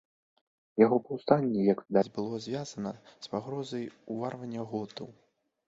[0.83, 3.85] Яго паўстанне, як відаць, было звязана з пагрозай
[4.17, 5.17] уварвання готаў.